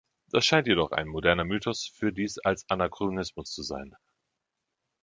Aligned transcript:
Das 0.31 0.45
scheint 0.47 0.65
jedoch 0.65 0.93
ein 0.93 1.07
moderner 1.07 1.43
Mythos 1.45 1.85
für 1.85 2.11
dies 2.11 2.39
als 2.39 2.67
Anachronismus 2.71 3.51
zu 3.51 3.61
sein. 3.61 3.95